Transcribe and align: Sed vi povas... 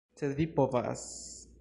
Sed 0.21 0.33
vi 0.39 0.47
povas... 0.61 1.07